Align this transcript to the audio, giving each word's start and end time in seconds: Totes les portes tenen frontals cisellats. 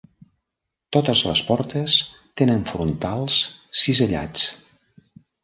Totes 0.95 1.21
les 1.27 1.43
portes 1.49 1.97
tenen 2.43 2.65
frontals 2.71 3.39
cisellats. 3.83 4.49